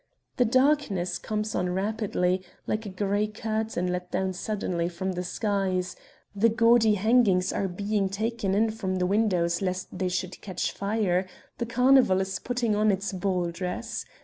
The 0.37 0.45
darkness 0.45 1.19
comes 1.19 1.53
on 1.53 1.75
rapidly, 1.75 2.41
like 2.65 2.87
a 2.87 2.89
grey 2.89 3.27
curtain 3.27 3.85
let 3.91 4.09
down 4.09 4.33
suddenly 4.33 4.89
from 4.89 5.11
the 5.11 5.23
skies; 5.23 5.95
the 6.35 6.49
gaudy 6.49 6.95
hangings 6.95 7.53
are 7.53 7.67
being 7.67 8.09
taken 8.09 8.55
in 8.55 8.71
from 8.71 8.95
the 8.95 9.05
windows 9.05 9.61
lest 9.61 9.95
they 9.95 10.09
should 10.09 10.41
catch 10.41 10.71
fire; 10.71 11.27
the 11.59 11.67
carnival 11.67 12.19
is 12.19 12.39
putting 12.39 12.75
on 12.75 12.89
its 12.89 13.13
ball 13.13 13.51
dress. 13.51 14.03